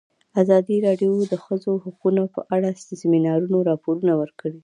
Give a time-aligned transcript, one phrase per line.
[0.41, 4.59] ازادي راډیو د د ښځو حقونه په اړه د سیمینارونو راپورونه ورکړي.